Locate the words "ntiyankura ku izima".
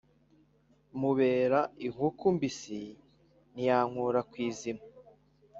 3.53-4.83